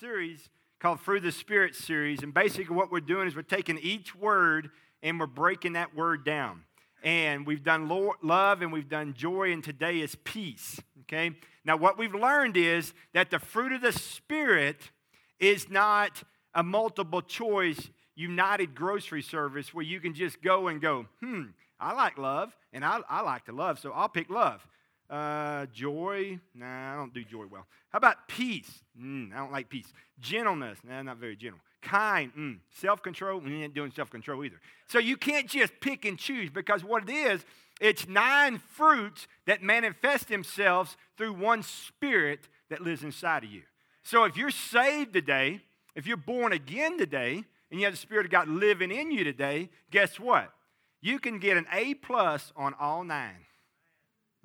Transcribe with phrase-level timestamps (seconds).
[0.00, 2.22] series called Through the Spirit series.
[2.22, 4.70] And basically, what we're doing is we're taking each word
[5.02, 6.62] and we're breaking that word down.
[7.02, 7.88] And we've done
[8.22, 10.80] love and we've done joy, and today is peace.
[11.02, 11.30] Okay?
[11.64, 14.90] Now, what we've learned is that the fruit of the Spirit
[15.38, 16.22] is not
[16.54, 21.42] a multiple choice united grocery service where you can just go and go, hmm,
[21.78, 24.66] I like love and I, I like to love, so I'll pick love.
[25.08, 27.66] Uh, joy, nah, I don't do joy well.
[27.90, 28.70] How about peace?
[29.00, 29.92] Mm, I don't like peace.
[30.18, 31.60] Gentleness, nah, not very gentle.
[31.82, 32.58] Kind, mm.
[32.74, 34.60] self control, we ain't doing self control either.
[34.88, 37.44] So you can't just pick and choose because what it is,
[37.80, 43.62] it's nine fruits that manifest themselves through one spirit that lives inside of you.
[44.02, 45.60] So if you're saved today,
[45.94, 49.24] if you're born again today, and you have the Spirit of God living in you
[49.24, 50.52] today, guess what?
[51.00, 53.46] You can get an A plus on all nine.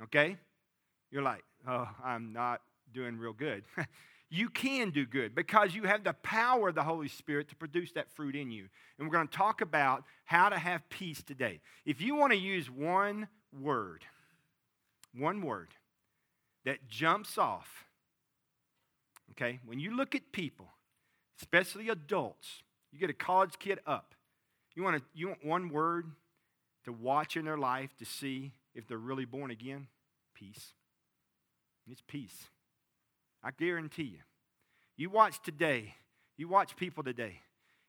[0.03, 0.37] Okay?
[1.11, 2.61] You're like, oh, I'm not
[2.93, 3.63] doing real good.
[4.29, 7.91] you can do good because you have the power of the Holy Spirit to produce
[7.93, 8.67] that fruit in you.
[8.97, 11.59] And we're going to talk about how to have peace today.
[11.85, 13.27] If you want to use one
[13.61, 14.05] word,
[15.13, 15.67] one word
[16.63, 17.85] that jumps off,
[19.31, 20.69] okay, when you look at people,
[21.41, 24.15] especially adults, you get a college kid up,
[24.75, 26.05] you want, to, you want one word
[26.85, 29.87] to watch in their life to see if they're really born again?
[30.33, 30.71] Peace.
[31.89, 32.47] It's peace.
[33.43, 34.19] I guarantee you.
[34.97, 35.95] You watch today,
[36.37, 37.41] you watch people today.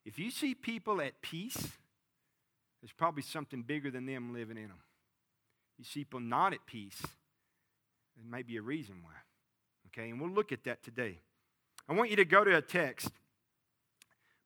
[0.05, 1.57] If you see people at peace,
[2.81, 4.81] there's probably something bigger than them living in them.
[5.79, 7.01] You see people not at peace,
[8.17, 9.13] there may be a reason why.
[9.89, 11.19] Okay, and we'll look at that today.
[11.89, 13.11] I want you to go to a text,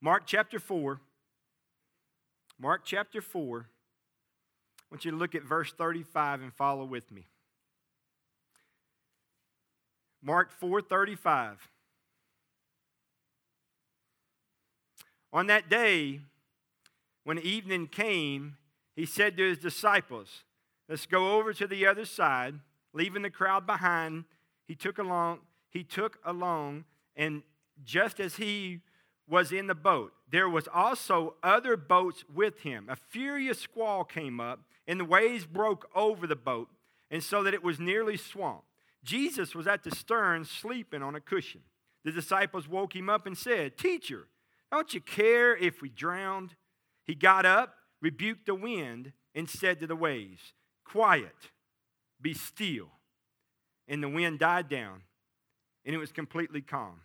[0.00, 1.00] Mark chapter 4.
[2.58, 3.66] Mark chapter 4.
[3.68, 7.26] I want you to look at verse 35 and follow with me.
[10.26, 11.70] Mark 4:35.
[15.32, 16.20] On that day,
[17.22, 18.56] when evening came,
[18.96, 20.42] he said to his disciples,
[20.88, 22.58] Let's go over to the other side.
[22.92, 24.24] Leaving the crowd behind,
[24.66, 27.44] he took along, he took along, and
[27.84, 28.80] just as he
[29.28, 32.88] was in the boat, there was also other boats with him.
[32.88, 36.68] A furious squall came up, and the waves broke over the boat,
[37.12, 38.66] and so that it was nearly swamped.
[39.06, 41.62] Jesus was at the stern sleeping on a cushion.
[42.04, 44.26] The disciples woke him up and said, Teacher,
[44.70, 46.56] don't you care if we drowned?
[47.04, 50.52] He got up, rebuked the wind, and said to the waves,
[50.84, 51.50] Quiet,
[52.20, 52.88] be still.
[53.88, 55.02] And the wind died down,
[55.84, 57.02] and it was completely calm.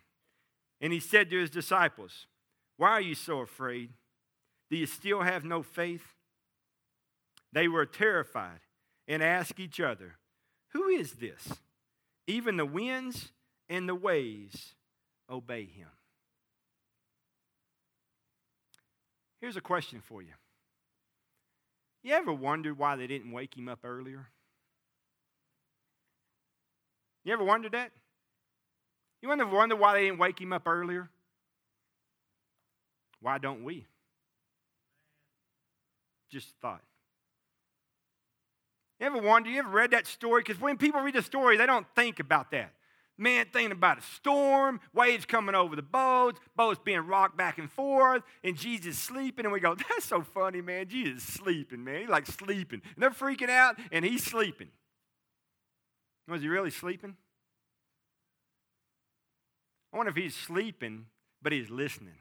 [0.80, 2.26] And he said to his disciples,
[2.76, 3.90] Why are you so afraid?
[4.70, 6.16] Do you still have no faith?
[7.52, 8.60] They were terrified
[9.06, 10.16] and asked each other,
[10.72, 11.61] Who is this?
[12.26, 13.32] Even the winds
[13.68, 14.74] and the waves
[15.28, 15.88] obey him.
[19.40, 20.34] Here's a question for you.
[22.04, 24.28] You ever wondered why they didn't wake him up earlier?
[27.24, 27.92] You ever wondered that?
[29.20, 31.08] You ever wonder why they didn't wake him up earlier?
[33.20, 33.86] Why don't we?
[36.30, 36.82] Just thought.
[39.02, 40.44] You ever wonder, you ever read that story?
[40.46, 42.72] Because when people read the story, they don't think about that.
[43.18, 47.68] Man thinking about a storm, waves coming over the boats, boats being rocked back and
[47.68, 50.86] forth, and Jesus sleeping, and we go, that's so funny, man.
[50.86, 52.02] Jesus sleeping, man.
[52.02, 52.80] He's like sleeping.
[52.94, 54.68] And they're freaking out, and he's sleeping.
[56.28, 57.16] Was he really sleeping?
[59.92, 61.06] I wonder if he's sleeping,
[61.42, 62.20] but he's listening.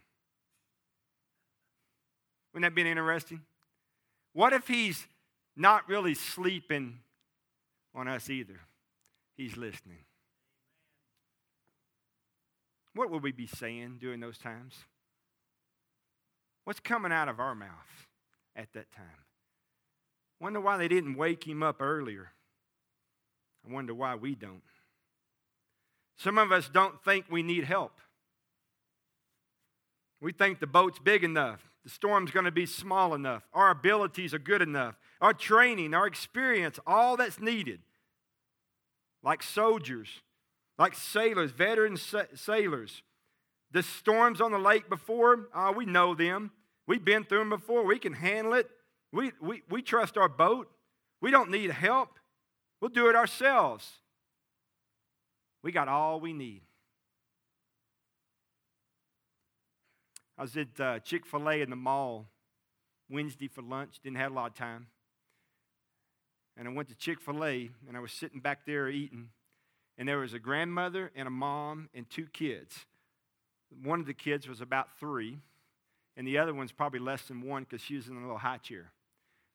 [2.56, 3.42] Wouldn't that be interesting?
[4.34, 5.06] What if he's
[5.62, 7.00] not really sleeping
[7.94, 8.60] on us either.
[9.38, 10.04] He's listening.
[12.94, 14.74] What would we be saying during those times?
[16.66, 18.08] What's coming out of our mouth
[18.56, 19.06] at that time?
[20.40, 22.32] Wonder why they didn't wake him up earlier.
[23.68, 24.62] I wonder why we don't.
[26.18, 28.00] Some of us don't think we need help.
[30.20, 31.71] We think the boat's big enough.
[31.84, 33.44] The storm's going to be small enough.
[33.54, 34.96] Our abilities are good enough.
[35.20, 37.80] Our training, our experience, all that's needed.
[39.24, 40.10] Like soldiers,
[40.78, 43.04] like sailors, veteran sa- sailors.
[43.72, 46.52] The storms on the lake before, oh, we know them.
[46.88, 47.86] We've been through them before.
[47.86, 48.70] We can handle it.
[49.12, 50.70] We, we, we trust our boat.
[51.22, 52.20] We don't need help.
[52.80, 53.90] We'll do it ourselves.
[55.64, 56.62] We got all we need.
[60.42, 62.26] I was at uh, Chick fil A in the mall
[63.12, 64.88] Wednesday for lunch, didn't have a lot of time.
[66.58, 69.30] And I went to Chick fil A and I was sitting back there eating.
[70.00, 72.88] And there was a grandmother and a mom and two kids.
[73.84, 75.38] one of the kids was about three,
[76.18, 78.58] and the other one's probably less than one because she was in a little high
[78.58, 78.94] chair.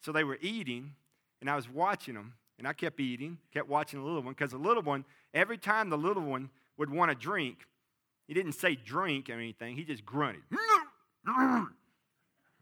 [0.05, 0.93] So they were eating,
[1.41, 4.53] and I was watching them, and I kept eating, kept watching the little one, because
[4.53, 5.05] the little one,
[5.35, 7.67] every time the little one would want a drink,
[8.29, 10.43] he didn't say drink or anything, he just grunted.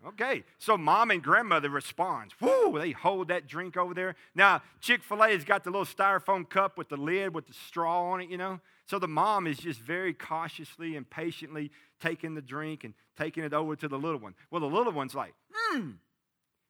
[0.06, 2.34] Okay, so mom and grandmother responds.
[2.38, 4.16] Whoo, they hold that drink over there.
[4.34, 7.54] Now, Chick fil A has got the little styrofoam cup with the lid with the
[7.54, 8.60] straw on it, you know.
[8.86, 11.70] So the mom is just very cautiously and patiently
[12.02, 14.34] taking the drink and taking it over to the little one.
[14.50, 15.92] Well, the little one's like, hmm.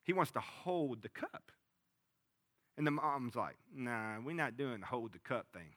[0.05, 1.50] He wants to hold the cup.
[2.76, 5.75] And the mom's like, nah, we're not doing the hold the cup thing.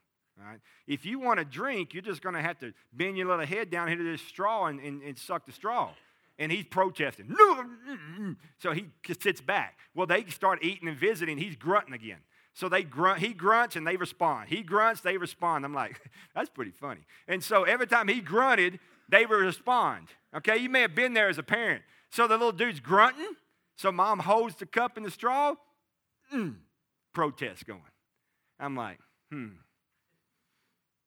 [0.85, 3.71] If you want a drink, you're just going to have to bend your little head
[3.71, 5.89] down here to this straw and, and, and suck the straw
[6.39, 7.35] and he's protesting.
[8.59, 8.87] So he
[9.19, 9.77] sits back.
[9.95, 11.37] Well, they start eating and visiting.
[11.37, 12.19] He's grunting again.
[12.53, 14.49] So they grunt, he grunts and they respond.
[14.49, 15.63] He grunts, they respond.
[15.63, 16.01] I'm like,
[16.35, 17.01] that's pretty funny.
[17.27, 18.79] And so every time he grunted,
[19.09, 20.07] they would respond.
[20.35, 21.83] Okay, you may have been there as a parent.
[22.09, 23.33] So the little dude's grunting.
[23.75, 25.53] So mom holds the cup and the straw.
[26.33, 26.55] Mm,
[27.13, 27.81] protest going.
[28.59, 28.97] I'm like,
[29.31, 29.49] hmm,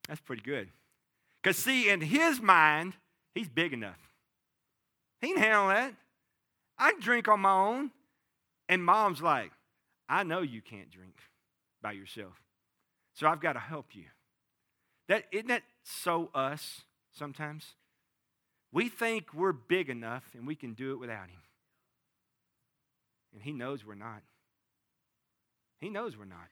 [0.07, 0.69] that's pretty good.
[1.43, 2.93] Because, see, in his mind,
[3.35, 4.10] he's big enough.
[5.21, 5.93] He can handle that.
[6.77, 7.91] I drink on my own.
[8.67, 9.51] And mom's like,
[10.09, 11.15] I know you can't drink
[11.81, 12.33] by yourself.
[13.13, 14.05] So I've got to help you.
[15.07, 16.81] That isn't that so us
[17.11, 17.75] sometimes?
[18.71, 21.41] We think we're big enough and we can do it without him.
[23.33, 24.21] And he knows we're not.
[25.79, 26.49] He knows we're not.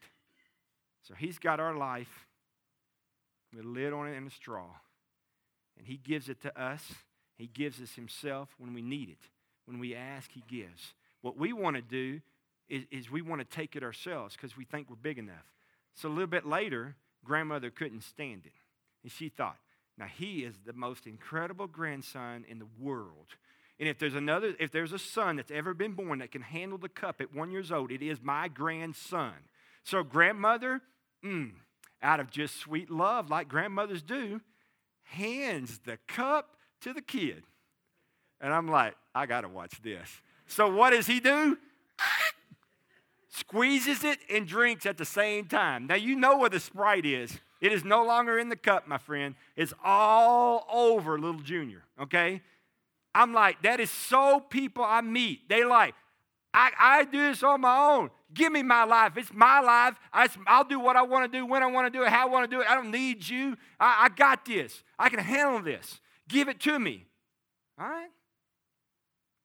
[1.04, 2.28] So he's got our life
[3.54, 4.68] with a lid on it and a straw.
[5.78, 6.84] And he gives it to us
[7.40, 9.30] he gives us Himself when we need it.
[9.66, 10.94] When we ask, He gives.
[11.22, 12.20] What we want to do
[12.68, 15.54] is, is we want to take it ourselves because we think we're big enough.
[15.96, 18.52] So a little bit later, grandmother couldn't stand it.
[19.04, 19.58] And she thought,
[19.98, 23.28] now he is the most incredible grandson in the world.
[23.80, 26.78] And if there's another, if there's a son that's ever been born that can handle
[26.78, 29.34] the cup at one years old, it is my grandson.
[29.84, 30.82] So grandmother,
[31.24, 31.52] mm,
[32.02, 34.42] out of just sweet love, like grandmothers do,
[35.04, 37.44] hands the cup to the kid.
[38.42, 40.10] And I'm like, I got to watch this.
[40.48, 41.58] So what does he do?
[43.30, 45.88] Squeezes it and drinks at the same time.
[45.88, 47.38] Now, you know where the Sprite is.
[47.62, 49.36] It is no longer in the cup, my friend.
[49.56, 52.42] It's all over little Junior, okay?
[53.14, 55.50] I'm like, that is so people I meet.
[55.50, 55.94] They like,
[56.54, 58.10] I, I do this on my own.
[58.34, 59.18] Give me my life.
[59.18, 59.96] It's my life.
[60.14, 60.28] I,
[60.58, 62.30] will do what I want to do, when I want to do it, how I
[62.30, 62.70] want to do it.
[62.70, 63.58] I don't need you.
[63.80, 64.84] I, I got this.
[64.98, 66.00] I can handle this.
[66.30, 67.06] Give it to me.
[67.78, 68.10] All right?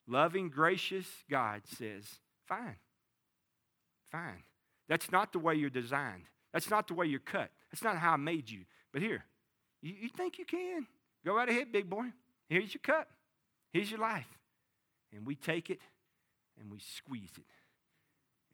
[0.07, 2.05] Loving, gracious God says,
[2.47, 2.77] fine.
[4.13, 4.43] Fine.
[4.89, 6.25] That's not the way you're designed.
[6.53, 7.51] That's not the way you're cut.
[7.73, 8.61] That's not how I made you.
[8.93, 9.25] But here,
[9.83, 10.87] you, you think you can?
[11.25, 12.13] Go right ahead, big boy.
[12.49, 13.09] Here's your cut.
[13.73, 14.29] Here's your life.
[15.13, 15.81] And we take it
[16.61, 17.45] and we squeeze it.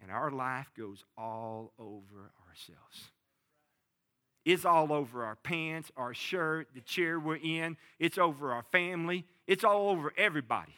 [0.00, 3.11] And our life goes all over ourselves.
[4.50, 7.76] It's all over our pants, our shirt, the chair we're in.
[8.00, 9.25] It's over our family.
[9.47, 10.75] It's all over everybody.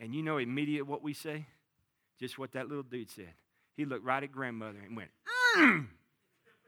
[0.00, 1.46] And you know immediately what we say?
[2.18, 3.34] Just what that little dude said.
[3.76, 5.10] He looked right at grandmother and went,
[5.56, 5.86] mm.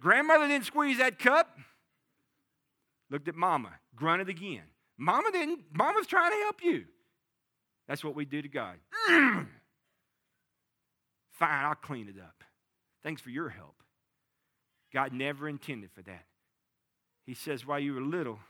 [0.01, 1.59] Grandmother didn't squeeze that cup.
[3.11, 4.63] Looked at mama, grunted again.
[4.97, 6.85] Mama didn't, mama's trying to help you.
[7.89, 8.77] That's what we do to God.
[9.11, 9.49] Mm.
[11.33, 12.45] Fine, I'll clean it up.
[13.03, 13.80] Thanks for your help.
[14.93, 16.25] God never intended for that.
[17.25, 18.41] He says, while you were little,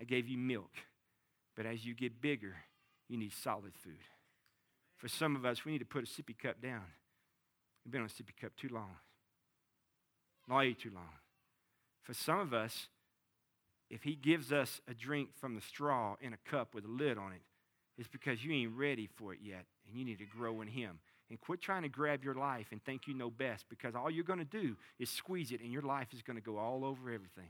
[0.00, 0.70] I gave you milk.
[1.56, 2.56] But as you get bigger,
[3.08, 3.98] you need solid food.
[4.96, 6.84] For some of us, we need to put a sippy cup down.
[7.84, 8.96] We've been on a sippy cup too long.
[10.48, 11.10] Way too long.
[12.02, 12.88] For some of us,
[13.90, 17.18] if he gives us a drink from the straw in a cup with a lid
[17.18, 17.42] on it,
[17.98, 20.98] it's because you ain't ready for it yet, and you need to grow in him.
[21.32, 24.22] And quit trying to grab your life and think you know best because all you're
[24.22, 27.10] going to do is squeeze it and your life is going to go all over
[27.10, 27.48] everything.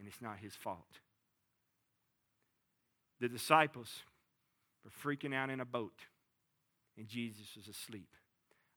[0.00, 0.98] And it's not his fault.
[3.20, 4.00] The disciples
[4.84, 5.94] were freaking out in a boat
[6.98, 8.08] and Jesus was asleep.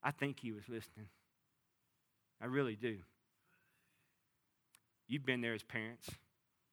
[0.03, 1.07] I think he was listening.
[2.39, 2.97] I really do.
[5.07, 6.11] You've been there as parents.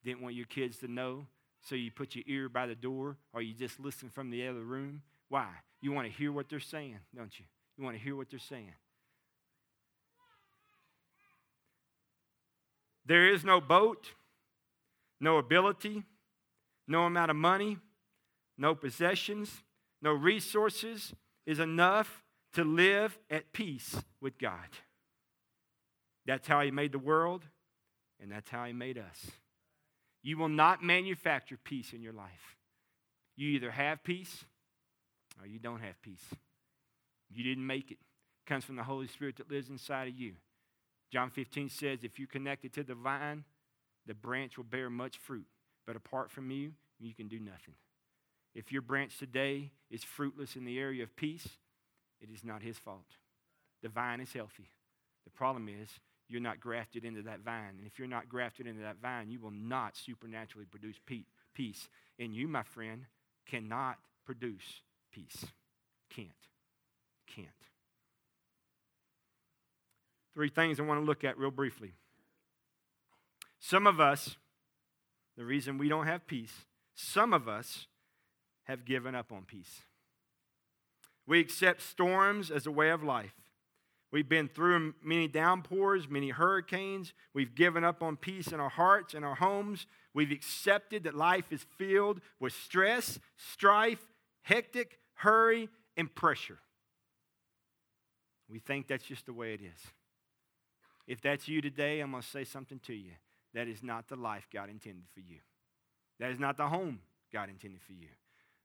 [0.05, 1.25] Didn't want your kids to know,
[1.67, 4.61] so you put your ear by the door or you just listen from the other
[4.61, 5.01] room.
[5.29, 5.47] Why?
[5.81, 7.45] You want to hear what they're saying, don't you?
[7.77, 8.73] You want to hear what they're saying.
[13.05, 14.11] There is no boat,
[15.21, 16.03] no ability,
[16.87, 17.77] no amount of money,
[18.57, 19.63] no possessions,
[20.01, 21.13] no resources
[21.45, 24.67] is enough to live at peace with God.
[26.25, 27.43] That's how He made the world,
[28.19, 29.31] and that's how He made us.
[30.23, 32.57] You will not manufacture peace in your life.
[33.37, 34.43] You either have peace
[35.39, 36.23] or you don't have peace.
[37.29, 37.97] You didn't make it.
[37.99, 40.33] It comes from the Holy Spirit that lives inside of you.
[41.11, 43.43] John 15 says, if you're connected to the vine,
[44.05, 45.45] the branch will bear much fruit.
[45.85, 47.75] But apart from you, you can do nothing.
[48.55, 51.47] If your branch today is fruitless in the area of peace,
[52.19, 53.05] it is not his fault.
[53.83, 54.69] The vine is healthy.
[55.25, 55.89] The problem is
[56.27, 57.75] you're not grafted into that vine.
[57.77, 60.97] And if you're not grafted into that vine, you will not supernaturally produce
[61.53, 61.89] peace.
[62.19, 63.05] And you, my friend,
[63.45, 64.81] cannot produce
[65.17, 65.45] peace.
[66.09, 66.29] Can't.
[67.27, 67.47] Can't.
[70.33, 71.93] Three things I want to look at real briefly.
[73.59, 74.35] Some of us,
[75.35, 77.87] the reason we don't have peace, some of us
[78.65, 79.81] have given up on peace.
[81.25, 83.33] We accept storms as a way of life.
[84.11, 87.13] We've been through many downpours, many hurricanes.
[87.33, 89.87] We've given up on peace in our hearts and our homes.
[90.13, 94.05] We've accepted that life is filled with stress, strife,
[94.43, 96.59] hectic, hurry, and pressure.
[98.49, 99.81] We think that's just the way it is.
[101.07, 103.11] If that's you today, I'm going to say something to you.
[103.53, 105.39] That is not the life God intended for you.
[106.19, 106.99] That is not the home
[107.33, 108.07] God intended for you.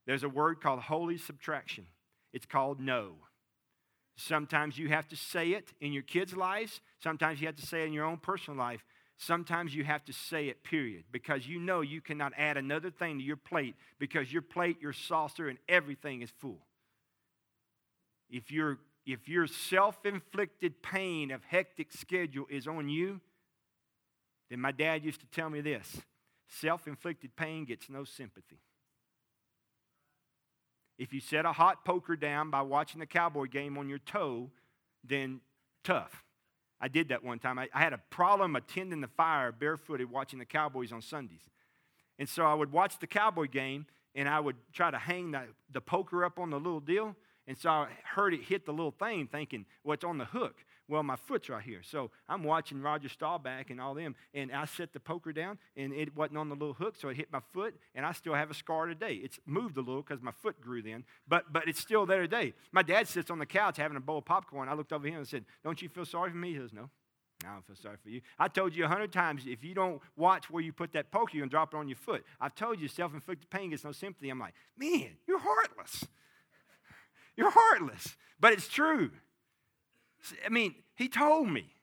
[0.07, 1.87] There's a word called holy subtraction.
[2.33, 3.13] It's called no.
[4.17, 6.81] Sometimes you have to say it in your kids' lives.
[7.03, 8.85] Sometimes you have to say it in your own personal life.
[9.25, 13.19] Sometimes you have to say it, period, because you know you cannot add another thing
[13.19, 16.59] to your plate because your plate, your saucer, and everything is full.
[18.29, 23.21] If, your if your self inflicted pain of hectic schedule is on you,
[24.51, 25.99] then my dad used to tell me this
[26.49, 28.59] self inflicted pain gets no sympathy.
[30.99, 34.51] If you set a hot poker down by watching the Cowboy game on your toe,
[35.05, 35.43] then
[35.85, 36.25] tough.
[36.83, 37.61] I did that one time.
[37.61, 41.39] I, I, had a problem attending the fire barefooted watching the Cowboys on Sundays.
[42.19, 43.87] And so I would watch the Cowboy game
[44.17, 47.15] and I would try to hang the, the poker up on the little deal.
[47.47, 50.57] And so I heard it hit the little thing thinking, well, it's on the hook.
[50.93, 51.81] Well, my foot's right here.
[51.83, 55.91] So I'm watching Roger Staubach and all them, and I set the poker down, and
[55.95, 58.51] it wasn't on the little hook, so it hit my foot, and I still have
[58.51, 59.15] a scar today.
[59.15, 62.53] It's moved a little because my foot grew then, but, but it's still there today.
[62.73, 64.69] My dad sits on the couch having a bowl of popcorn.
[64.69, 66.53] I looked over him and said, Don't you feel sorry for me?
[66.53, 66.91] He says, No.
[67.43, 68.21] I don't feel sorry for you.
[68.39, 71.39] I told you a hundred times if you don't watch where you put that poker,
[71.39, 72.23] you're to drop it on your foot.
[72.39, 74.29] I've told you self inflicted pain gets no sympathy.
[74.29, 76.05] I'm like, man, you're heartless.
[77.35, 78.15] You're heartless.
[78.39, 79.11] But it's true.
[80.45, 81.75] I mean, he told me.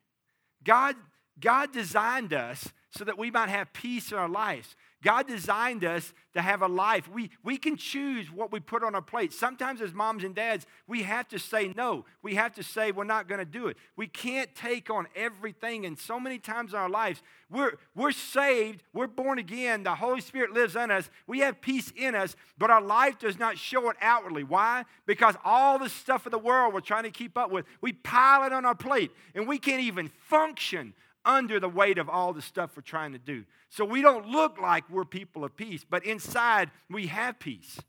[0.64, 0.96] God,
[1.40, 4.76] God designed us so that we might have peace in our lives.
[5.04, 7.10] God designed us to have a life.
[7.10, 9.32] We, we can choose what we put on our plate.
[9.32, 12.06] Sometimes, as moms and dads, we have to say no.
[12.22, 13.78] We have to say we're not going to do it.
[13.96, 15.86] We can't take on everything.
[15.86, 20.22] And so many times in our lives, we're, we're saved, we're born again, the Holy
[20.22, 23.90] Spirit lives in us, we have peace in us, but our life does not show
[23.90, 24.44] it outwardly.
[24.44, 24.84] Why?
[25.06, 28.46] Because all the stuff of the world we're trying to keep up with, we pile
[28.46, 30.94] it on our plate, and we can't even function
[31.26, 33.46] under the weight of all the stuff we're trying to do.
[33.70, 37.80] So we don't look like we're people of peace, but inside we have peace.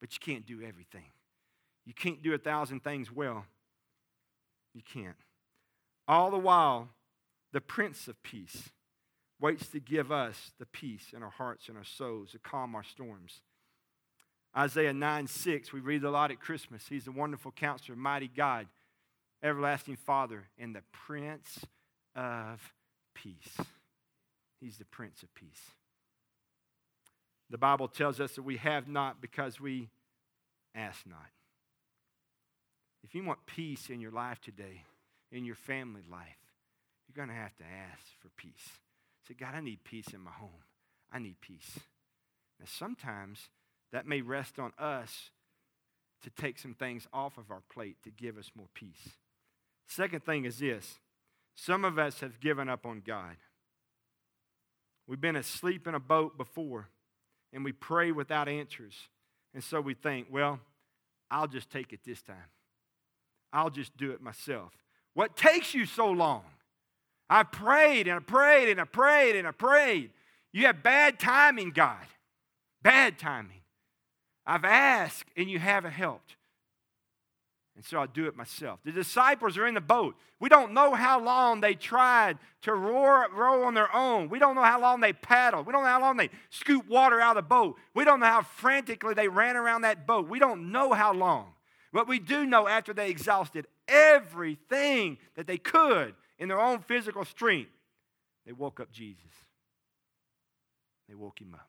[0.00, 1.06] But you can't do everything.
[1.86, 3.46] You can't do a thousand things well.
[4.74, 5.16] You can't.
[6.06, 6.90] All the while,
[7.52, 8.70] the Prince of Peace
[9.40, 12.84] waits to give us the peace in our hearts and our souls to calm our
[12.84, 13.40] storms.
[14.56, 16.86] Isaiah 9 6, we read a lot at Christmas.
[16.88, 18.66] He's a wonderful counselor, mighty God,
[19.42, 21.64] everlasting Father, and the Prince
[22.18, 22.72] of
[23.14, 23.56] peace.
[24.60, 25.70] He's the Prince of Peace.
[27.48, 29.88] The Bible tells us that we have not because we
[30.74, 31.30] ask not.
[33.04, 34.82] If you want peace in your life today,
[35.30, 36.36] in your family life,
[37.06, 38.68] you're going to have to ask for peace.
[39.26, 40.64] Say, God, I need peace in my home.
[41.12, 41.78] I need peace.
[42.58, 43.48] Now, sometimes
[43.92, 45.30] that may rest on us
[46.22, 49.10] to take some things off of our plate to give us more peace.
[49.86, 50.98] Second thing is this
[51.60, 53.36] some of us have given up on God.
[55.08, 56.88] We've been asleep in a boat before,
[57.52, 58.94] and we pray without answers.
[59.52, 60.60] And so we think, well,
[61.32, 62.36] I'll just take it this time.
[63.52, 64.72] I'll just do it myself.
[65.14, 66.44] What takes you so long?
[67.28, 70.10] I prayed and I prayed and I prayed and I prayed.
[70.52, 72.06] You have bad timing, God.
[72.82, 73.62] Bad timing.
[74.46, 76.36] I've asked and you haven't helped.
[77.78, 78.80] And so I do it myself.
[78.84, 80.16] The disciples are in the boat.
[80.40, 84.28] We don't know how long they tried to row, row on their own.
[84.28, 85.64] We don't know how long they paddled.
[85.64, 87.76] We don't know how long they scooped water out of the boat.
[87.94, 90.28] We don't know how frantically they ran around that boat.
[90.28, 91.52] We don't know how long.
[91.92, 97.24] But we do know after they exhausted everything that they could in their own physical
[97.24, 97.70] strength,
[98.44, 99.22] they woke up Jesus.
[101.08, 101.68] They woke him up.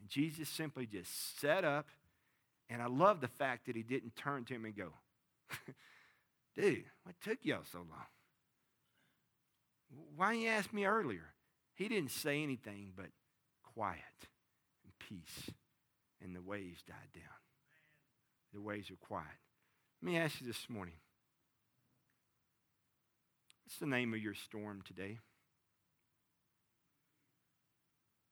[0.00, 1.86] And Jesus simply just sat up,
[2.70, 4.92] and I love the fact that he didn't turn to him and go,
[6.56, 8.06] Dude, what took y'all so long?
[10.16, 11.34] Why didn't you ask me earlier?
[11.74, 13.06] He didn't say anything but
[13.74, 13.98] quiet
[14.84, 15.50] and peace,
[16.22, 17.24] and the waves died down.
[18.54, 19.26] The waves were quiet.
[20.00, 20.94] Let me ask you this morning
[23.64, 25.18] what's the name of your storm today?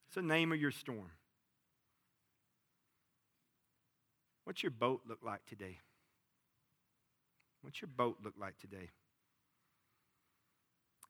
[0.07, 1.11] What's the name of your storm?
[4.49, 5.77] What's your boat look like today?
[7.61, 8.89] What's your boat look like today?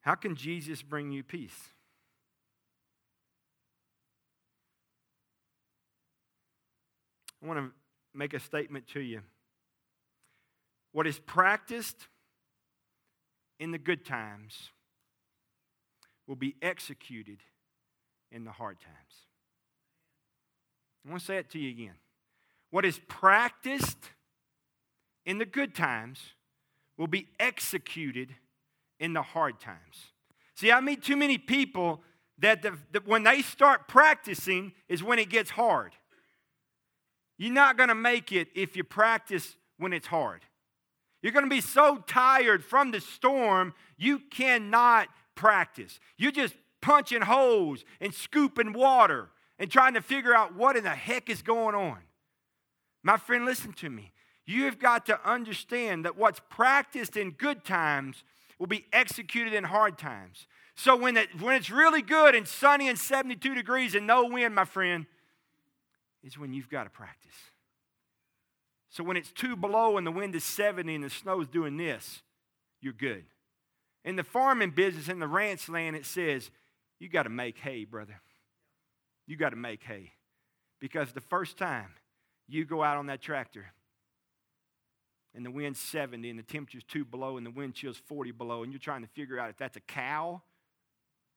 [0.01, 1.55] How can Jesus bring you peace?
[7.41, 7.71] I want to
[8.13, 9.21] make a statement to you.
[10.91, 12.09] What is practiced
[13.61, 14.71] in the good times
[16.27, 17.39] will be executed
[18.33, 19.29] in the hard times.
[21.07, 21.95] I want to say it to you again.
[22.71, 23.99] What is practiced
[25.25, 26.21] in the good times
[26.97, 28.35] will be executed
[29.01, 30.13] in the hard times.
[30.55, 32.03] See, I meet too many people
[32.39, 35.93] that, the, that when they start practicing is when it gets hard.
[37.37, 40.43] You're not going to make it if you practice when it's hard.
[41.23, 46.01] You're going to be so tired from the storm, you cannot practice.
[46.17, 50.91] You're just punching holes and scooping water and trying to figure out what in the
[50.91, 51.99] heck is going on.
[53.03, 54.13] My friend, listen to me.
[54.45, 58.25] You've got to understand that what's practiced in good times
[58.59, 60.47] will be executed in hard times.
[60.75, 64.55] So when, it, when it's really good and sunny and 72 degrees and no wind,
[64.55, 65.07] my friend,
[66.23, 67.35] is when you've got to practice.
[68.89, 72.23] So when it's two below and the wind is 70 and the snow's doing this,
[72.81, 73.25] you're good.
[74.05, 76.51] In the farming business, in the ranch land, it says,
[76.99, 78.21] you got to make hay, brother.
[79.27, 80.13] You got to make hay.
[80.81, 81.91] Because the first time
[82.49, 83.67] you go out on that tractor
[85.35, 88.63] and the wind's 70 and the temperature's 2 below and the wind chill's 40 below
[88.63, 90.43] and you're trying to figure out if that's a cow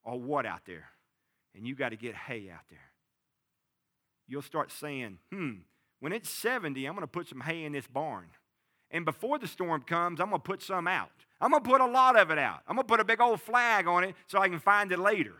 [0.03, 0.85] or what out there.
[1.55, 2.79] And you got to get hay out there.
[4.27, 5.51] You'll start saying, hmm,
[5.99, 8.27] when it's 70, I'm going to put some hay in this barn.
[8.89, 11.11] And before the storm comes, I'm going to put some out.
[11.39, 12.61] I'm going to put a lot of it out.
[12.67, 14.99] I'm going to put a big old flag on it so I can find it
[14.99, 15.33] later.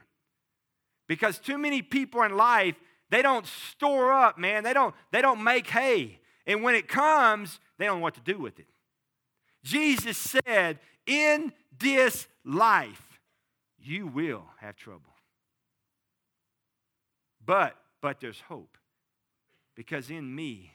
[1.07, 2.75] Because too many people in life,
[3.11, 4.63] they don't store up, man.
[4.63, 6.19] They don't, they don't make hay.
[6.47, 8.67] And when it comes, they don't know what to do with it.
[9.63, 13.19] Jesus said, In this life,
[13.77, 15.13] you will have trouble.
[17.45, 18.77] But, but there's hope.
[19.75, 20.71] Because in me,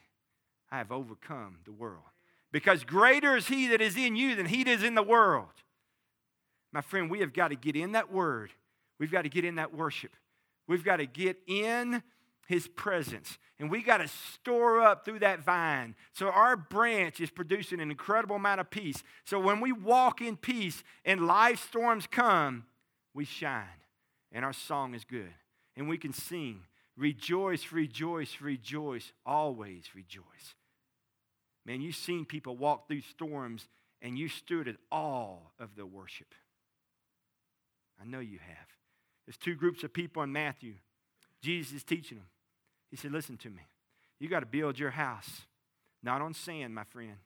[0.71, 2.03] I have overcome the world.
[2.51, 5.49] Because greater is he that is in you than he that is in the world.
[6.71, 8.51] My friend, we have got to get in that word.
[8.99, 10.11] We've got to get in that worship.
[10.67, 12.03] We've got to get in
[12.47, 13.37] his presence.
[13.59, 15.95] And we got to store up through that vine.
[16.13, 19.03] So our branch is producing an incredible amount of peace.
[19.25, 22.65] So when we walk in peace and life storms come,
[23.13, 23.65] we shine.
[24.31, 25.33] And our song is good.
[25.75, 26.61] And we can sing,
[26.95, 30.55] rejoice, rejoice, rejoice, always rejoice.
[31.65, 33.67] Man, you've seen people walk through storms
[34.01, 36.33] and you stood at all of the worship.
[38.01, 38.67] I know you have.
[39.25, 40.75] There's two groups of people in Matthew.
[41.41, 42.27] Jesus is teaching them.
[42.89, 43.63] He said, Listen to me.
[44.19, 45.29] You got to build your house,
[46.01, 47.17] not on sand, my friend,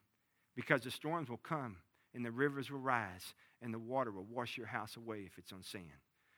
[0.56, 1.78] because the storms will come
[2.13, 5.54] and the rivers will rise and the water will wash your house away if it's
[5.54, 5.86] on sand.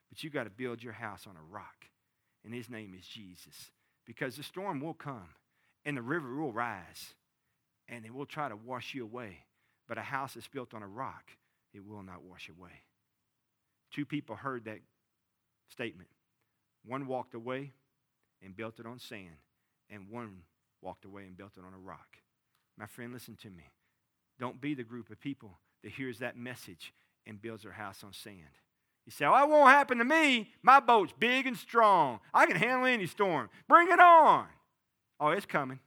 [0.09, 1.87] But you got to build your house on a rock,
[2.45, 3.71] and his name is Jesus.
[4.05, 5.29] Because the storm will come
[5.85, 7.13] and the river will rise
[7.87, 9.45] and it will try to wash you away.
[9.87, 11.23] But a house that's built on a rock,
[11.73, 12.83] it will not wash away.
[13.91, 14.79] Two people heard that
[15.69, 16.09] statement.
[16.85, 17.71] One walked away
[18.43, 19.37] and built it on sand,
[19.89, 20.41] and one
[20.81, 22.17] walked away and built it on a rock.
[22.77, 23.63] My friend, listen to me.
[24.39, 26.93] Don't be the group of people that hears that message
[27.25, 28.37] and builds their house on sand.
[29.05, 30.49] You say, Oh, that won't happen to me.
[30.61, 32.19] My boat's big and strong.
[32.33, 33.49] I can handle any storm.
[33.67, 34.45] Bring it on.
[35.19, 35.79] Oh, it's coming.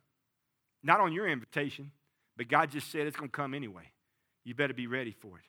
[0.83, 1.91] Not on your invitation,
[2.37, 3.91] but God just said it's going to come anyway.
[4.45, 5.45] You better be ready for it.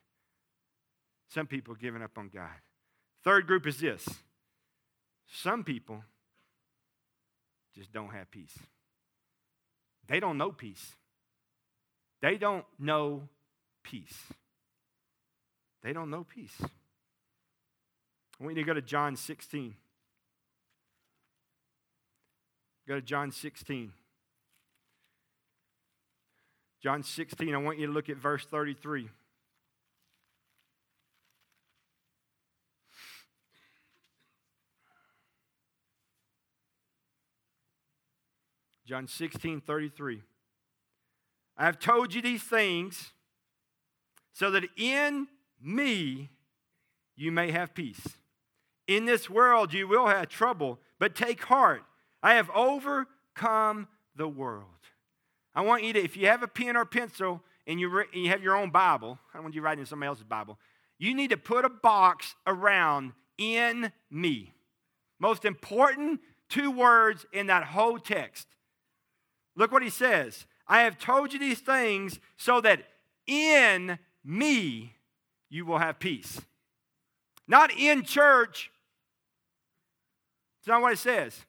[1.30, 2.50] Some people are giving up on God.
[3.24, 4.06] Third group is this
[5.30, 6.04] some people
[7.76, 8.58] just don't have peace.
[10.08, 10.96] They don't know peace.
[12.22, 13.30] They don't know
[13.84, 14.18] peace.
[15.84, 16.56] They don't know peace.
[16.62, 19.76] I want you to go to John 16.
[22.88, 23.92] Go to John 16.
[26.82, 29.10] John 16, I want you to look at verse 33.
[38.88, 40.22] John 16, 33.
[41.58, 43.12] I have told you these things
[44.32, 45.28] so that in
[45.62, 46.30] me
[47.18, 48.18] you may have peace.
[48.88, 51.84] In this world you will have trouble, but take heart.
[52.24, 54.64] I have overcome the world.
[55.54, 58.30] I want you to, if you have a pen or pencil and you, and you
[58.30, 60.58] have your own Bible, I don't want you writing in somebody else's Bible,
[60.98, 64.54] you need to put a box around in me.
[65.20, 68.48] Most important two words in that whole text.
[69.58, 72.84] Look what he says I have told you these things so that
[73.26, 74.94] in me
[75.50, 76.40] you will have peace.
[77.48, 78.72] Not in church.
[80.60, 81.46] It's not what it says.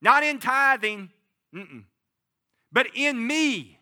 [0.00, 1.10] Not in tithing.
[1.54, 1.84] Mm-mm.
[2.70, 3.74] But in me.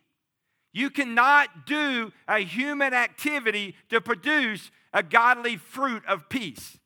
[0.73, 6.79] You cannot do a human activity to produce a godly fruit of peace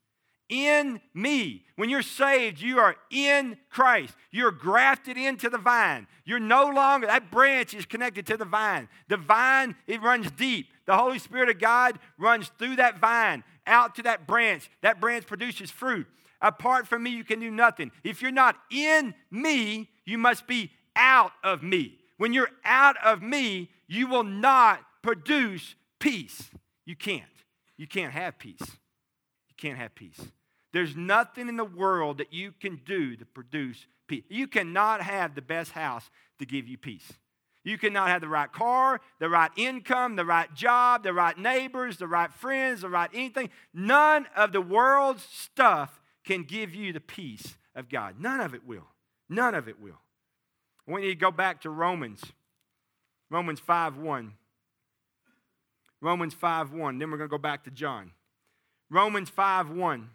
[0.51, 1.65] in me.
[1.77, 4.15] When you're saved, you are in Christ.
[4.31, 6.07] You're grafted into the vine.
[6.27, 8.89] You're no longer, that branch is connected to the vine.
[9.09, 10.67] The vine, it runs deep.
[10.85, 14.69] The Holy Spirit of God runs through that vine out to that branch.
[14.83, 16.07] That branch produces fruit.
[16.43, 17.93] Apart from me, you can do nothing.
[18.03, 21.99] If you're not in me, you must be out of me.
[22.17, 26.51] When you're out of me, you will not produce peace.
[26.85, 27.25] You can't.
[27.77, 28.61] You can't have peace.
[28.61, 30.21] You can't have peace.
[30.73, 34.25] There's nothing in the world that you can do to produce peace.
[34.29, 37.13] You cannot have the best house to give you peace.
[37.63, 41.99] You cannot have the right car, the right income, the right job, the right neighbors,
[41.99, 43.51] the right friends, the right anything.
[43.75, 48.17] None of the world's stuff can give you the peace of God.
[48.19, 48.89] None of it will.
[49.29, 50.01] None of it will.
[50.87, 52.23] We need to go back to Romans.
[53.31, 54.33] Romans 5 1.
[56.01, 56.99] Romans 5 1.
[56.99, 58.13] Then we're going to go back to John.
[58.89, 60.11] Romans 5 1.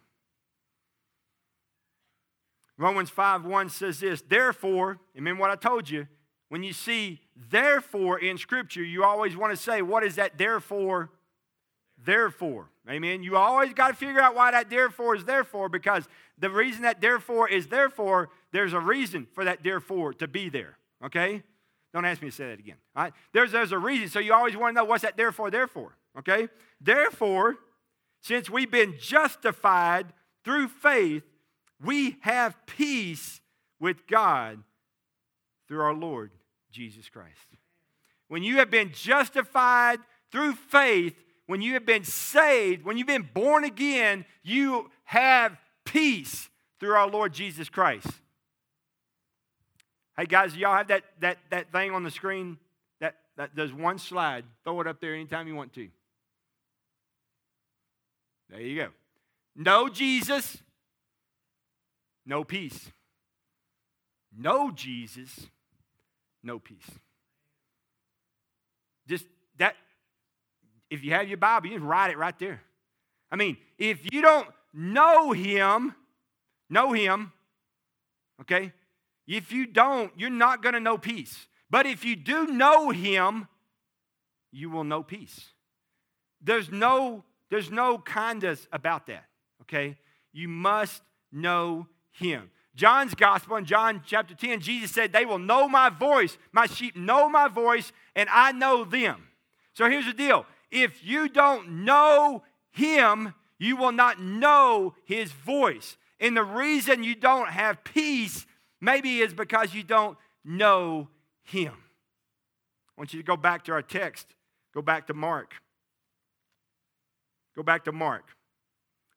[2.77, 6.07] Romans 5 1 says this, therefore, remember what I told you,
[6.49, 11.09] when you see therefore in Scripture, you always want to say, what is that therefore?
[12.03, 12.69] Therefore.
[12.89, 13.23] Amen.
[13.23, 16.07] You always got to figure out why that therefore is therefore because
[16.37, 20.77] the reason that therefore is therefore, there's a reason for that therefore to be there.
[21.03, 21.41] Okay?
[21.93, 22.75] Don't ask me to say that again.
[22.95, 23.13] All right?
[23.31, 24.09] There's, there's a reason.
[24.09, 25.95] So you always want to know what's that therefore, therefore.
[26.19, 26.49] Okay?
[26.79, 27.55] Therefore,
[28.21, 30.07] since we've been justified
[30.43, 31.23] through faith,
[31.83, 33.41] we have peace
[33.79, 34.63] with God
[35.67, 36.31] through our Lord
[36.71, 37.47] Jesus Christ.
[38.27, 39.99] When you have been justified
[40.31, 41.15] through faith,
[41.47, 47.07] when you have been saved, when you've been born again, you have peace through our
[47.07, 48.07] Lord Jesus Christ.
[50.17, 52.57] Hey guys, y'all have that, that, that thing on the screen
[53.01, 54.45] that, that does one slide.
[54.63, 55.89] Throw it up there anytime you want to.
[58.49, 58.87] There you go.
[59.55, 60.57] Know Jesus,
[62.25, 62.91] no peace.
[64.37, 65.47] No Jesus,
[66.43, 66.89] no peace.
[69.07, 69.25] Just
[69.57, 69.75] that,
[70.89, 72.61] if you have your Bible, you just write it right there.
[73.31, 75.95] I mean, if you don't know Him,
[76.69, 77.31] know Him,
[78.41, 78.73] okay?
[79.27, 81.47] If you don't, you're not to know peace.
[81.69, 83.47] But if you do know Him,
[84.51, 85.49] you will know peace.
[86.41, 89.25] There's no, there's no kindness about that,
[89.61, 89.97] okay?
[90.31, 92.51] You must know him.
[92.75, 96.37] John's gospel in John chapter 10, Jesus said, They will know my voice.
[96.51, 99.27] My sheep know my voice, and I know them.
[99.73, 105.97] So here's the deal if you don't know him, you will not know his voice.
[106.19, 108.45] And the reason you don't have peace
[108.81, 111.07] maybe is because you don't know
[111.43, 111.73] him.
[111.73, 114.27] I want you to go back to our text.
[114.73, 115.53] Go back to Mark.
[117.55, 118.25] Go back to Mark.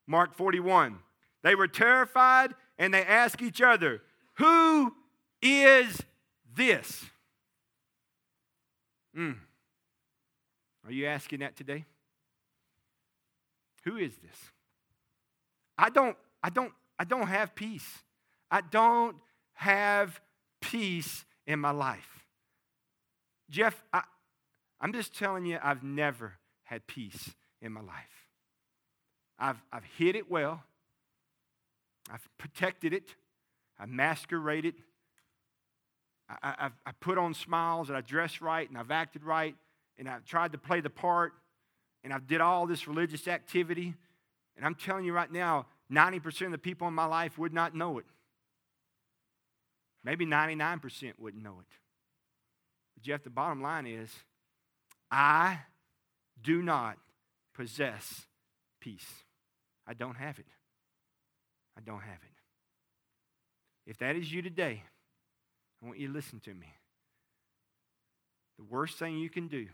[0.06, 0.98] Mark 41.
[1.42, 4.02] They were terrified and they ask each other,
[4.34, 4.94] Who
[5.42, 6.00] is
[6.54, 7.04] this?
[9.16, 9.36] Mm.
[10.84, 11.84] Are you asking that today?
[13.84, 14.36] Who is this?
[15.76, 17.86] I don't, I don't, I don't have peace.
[18.50, 19.16] I don't
[19.54, 20.20] have
[20.60, 22.26] peace in my life.
[23.50, 24.02] Jeff, I,
[24.80, 28.26] I'm just telling you, I've never had peace in my life.
[29.38, 30.62] I've, I've hid it well.
[32.12, 33.14] I've protected it.
[33.78, 34.74] I masqueraded.
[36.28, 39.54] I, I, I put on smiles and I dress right and I've acted right
[39.98, 41.32] and I've tried to play the part
[42.04, 43.94] and I've did all this religious activity.
[44.56, 47.74] And I'm telling you right now, 90% of the people in my life would not
[47.74, 48.04] know it.
[50.04, 51.66] Maybe 99% wouldn't know it.
[52.94, 54.10] But Jeff, the bottom line is
[55.10, 55.60] I
[56.42, 56.98] do not
[57.54, 58.26] possess
[58.80, 59.06] peace.
[59.86, 60.46] I don't have it.
[61.78, 63.90] I don't have it.
[63.90, 64.82] If that is you today,
[65.80, 66.66] I want you to listen to me.
[68.58, 69.68] The worst thing you can do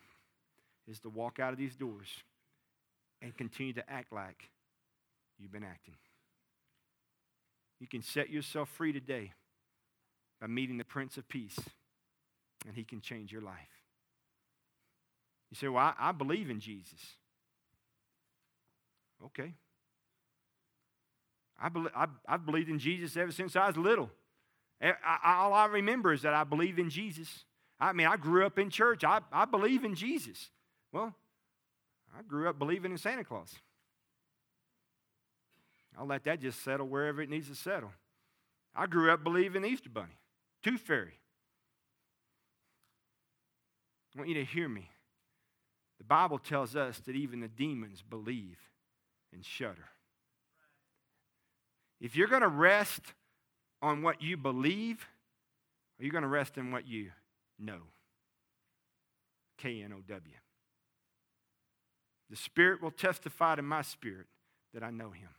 [0.86, 2.08] is to walk out of these doors
[3.22, 4.50] and continue to act like
[5.38, 5.94] you've been acting.
[7.80, 9.32] You can set yourself free today
[10.40, 11.58] by meeting the Prince of Peace,
[12.66, 13.56] and he can change your life.
[15.50, 17.00] You say, Well, I, I believe in Jesus.
[19.24, 19.54] Okay.
[21.60, 24.10] I believe, I, I've believed in Jesus ever since I was little.
[24.82, 27.44] I, I, all I remember is that I believe in Jesus.
[27.80, 29.04] I mean, I grew up in church.
[29.04, 30.50] I, I believe in Jesus.
[30.92, 31.14] Well,
[32.16, 33.54] I grew up believing in Santa Claus.
[35.98, 37.92] I'll let that just settle wherever it needs to settle.
[38.74, 40.18] I grew up believing Easter Bunny,
[40.62, 41.14] Tooth Fairy.
[44.14, 44.90] I want you to hear me.
[45.98, 48.58] The Bible tells us that even the demons believe
[49.32, 49.88] and shudder.
[52.04, 53.00] If you're going to rest
[53.80, 55.06] on what you believe,
[55.98, 57.12] or you're going to rest in what you
[57.58, 57.80] know.
[59.56, 60.34] K N O W.
[62.28, 64.26] The Spirit will testify to my spirit
[64.74, 65.30] that I know Him.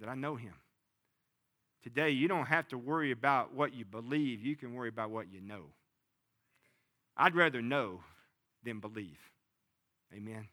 [0.00, 0.54] That I know Him.
[1.84, 5.30] Today, you don't have to worry about what you believe, you can worry about what
[5.32, 5.66] you know.
[7.16, 8.00] I'd rather know
[8.64, 9.20] than believe.
[10.12, 10.48] Amen.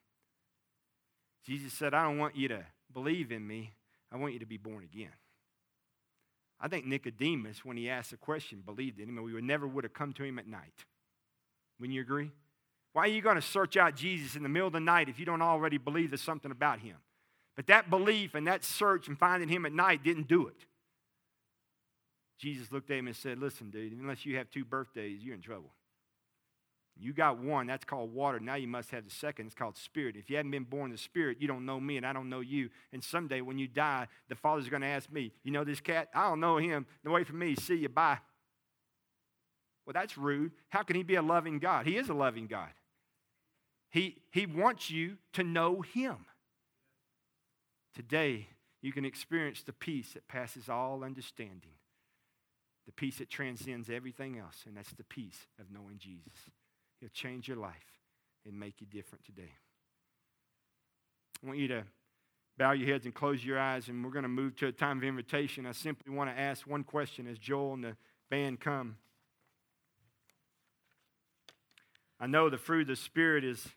[1.47, 3.73] Jesus said, I don't want you to believe in me,
[4.13, 5.09] I want you to be born again.
[6.61, 9.67] I think Nicodemus, when he asked the question, believed in him, and we would never
[9.67, 10.85] would have come to him at night.
[11.79, 12.31] Wouldn't you agree?
[12.93, 15.19] Why are you going to search out Jesus in the middle of the night if
[15.19, 16.95] you don't already believe there's something about him?
[17.55, 20.65] But that belief and that search and finding him at night didn't do it.
[22.39, 25.41] Jesus looked at him and said, Listen, dude, unless you have two birthdays, you're in
[25.41, 25.71] trouble.
[26.99, 28.39] You got one, that's called water.
[28.39, 30.15] Now you must have the second, it's called spirit.
[30.15, 32.29] If you haven't been born of the spirit, you don't know me and I don't
[32.29, 32.69] know you.
[32.91, 36.09] And someday when you die, the Father's going to ask me, You know this cat?
[36.13, 36.85] I don't know him.
[37.03, 38.19] No way for me, see you, bye.
[39.85, 40.51] Well, that's rude.
[40.69, 41.85] How can he be a loving God?
[41.85, 42.69] He is a loving God.
[43.89, 46.25] He, he wants you to know him.
[47.93, 48.47] Today,
[48.81, 51.73] you can experience the peace that passes all understanding,
[52.85, 56.33] the peace that transcends everything else, and that's the peace of knowing Jesus.
[57.03, 57.99] He'll change your life
[58.45, 59.51] and make you different today.
[61.43, 61.83] I want you to
[62.57, 64.99] bow your heads and close your eyes, and we're going to move to a time
[64.99, 65.65] of invitation.
[65.65, 67.97] I simply want to ask one question as Joel and the
[68.29, 68.95] band come.
[72.21, 73.67] I know the fruit of the Spirit is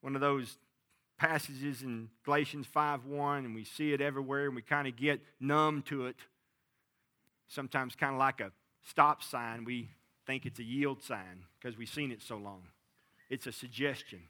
[0.00, 0.58] one of those
[1.16, 5.82] passages in Galatians 5:1, and we see it everywhere, and we kind of get numb
[5.82, 6.16] to it.
[7.46, 8.50] Sometimes kind of like a
[8.82, 9.62] stop sign.
[9.62, 9.90] We
[10.26, 12.62] think it's a yield sign because we've seen it so long.
[13.30, 14.20] It's a suggestion.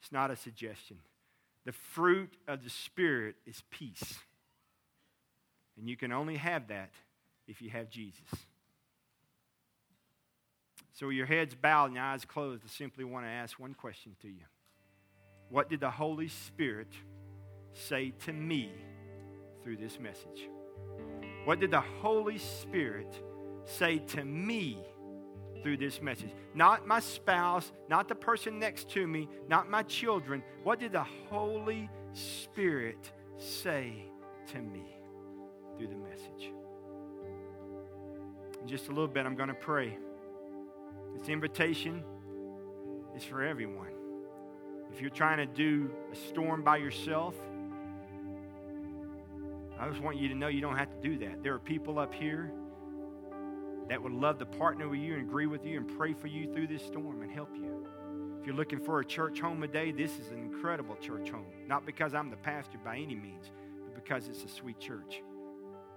[0.00, 0.98] It's not a suggestion.
[1.64, 4.18] The fruit of the Spirit is peace.
[5.78, 6.90] And you can only have that
[7.48, 8.20] if you have Jesus.
[10.92, 14.14] So, your heads bowed and your eyes closed, I simply want to ask one question
[14.22, 14.44] to you.
[15.48, 16.92] What did the Holy Spirit
[17.72, 18.70] say to me
[19.62, 20.48] through this message?
[21.44, 23.12] What did the Holy Spirit
[23.64, 24.78] say to me
[25.64, 26.30] through this message.
[26.54, 30.44] Not my spouse, not the person next to me, not my children.
[30.62, 34.04] What did the Holy Spirit say
[34.52, 34.84] to me
[35.76, 36.52] through the message?
[38.60, 39.98] In just a little bit, I'm going to pray.
[41.18, 42.04] This invitation
[43.16, 43.88] is for everyone.
[44.92, 47.34] If you're trying to do a storm by yourself,
[49.80, 51.42] I just want you to know you don't have to do that.
[51.42, 52.52] There are people up here
[53.88, 56.52] that would love to partner with you and agree with you and pray for you
[56.52, 57.86] through this storm and help you.
[58.40, 61.46] If you're looking for a church home today, this is an incredible church home.
[61.66, 63.50] Not because I'm the pastor by any means,
[63.84, 65.22] but because it's a sweet church.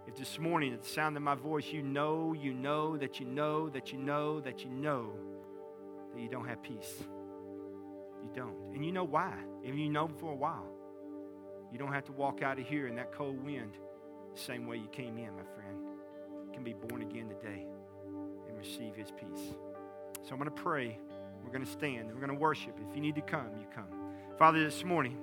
[0.07, 3.25] If this morning, at the sound of my voice, you know, you know, that you
[3.25, 5.11] know, that you know, that you know
[6.13, 6.93] that you don't have peace.
[8.23, 8.55] You don't.
[8.73, 9.33] And you know why.
[9.63, 10.71] If you know for a while,
[11.71, 13.73] you don't have to walk out of here in that cold wind
[14.33, 15.96] the same way you came in, my friend.
[16.57, 17.67] Can be born again today
[18.49, 19.53] and receive his peace.
[20.23, 20.97] So I'm going to pray.
[21.43, 22.07] We're going to stand.
[22.07, 22.75] We're going to worship.
[22.89, 23.85] If you need to come, you come.
[24.39, 25.19] Father, this morning,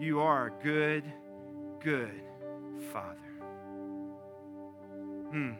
[0.00, 1.04] you are a good,
[1.80, 2.22] good
[2.94, 3.18] Father.
[5.32, 5.52] Hmm.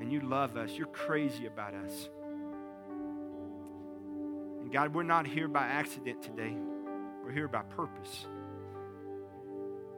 [0.00, 0.70] And you love us.
[0.70, 2.10] You're crazy about us.
[4.60, 6.54] And God, we're not here by accident today.
[7.24, 8.28] We're here by purpose.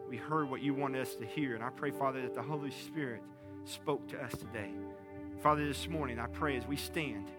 [0.09, 1.55] We heard what you wanted us to hear.
[1.55, 3.21] And I pray, Father, that the Holy Spirit
[3.65, 4.71] spoke to us today.
[5.43, 7.31] Father, this morning, I pray as we stand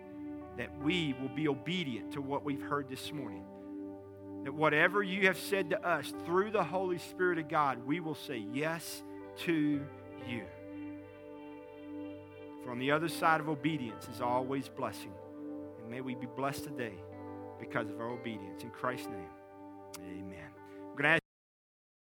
[0.57, 3.43] that we will be obedient to what we've heard this morning.
[4.43, 8.15] That whatever you have said to us through the Holy Spirit of God, we will
[8.15, 9.03] say yes
[9.39, 9.81] to
[10.27, 10.43] you.
[12.63, 15.13] For on the other side of obedience is always blessing.
[15.81, 16.93] And may we be blessed today
[17.59, 18.63] because of our obedience.
[18.63, 19.22] In Christ's name.